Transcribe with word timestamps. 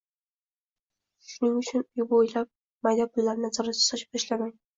Shuning 1.31 1.59
uchun 1.59 1.83
uy 2.01 2.07
bo‘ylab 2.15 2.49
mayda 2.89 3.07
pullarni 3.13 3.47
nazoratsiz 3.49 3.87
sochib 3.93 4.19
tashlamang 4.19 4.53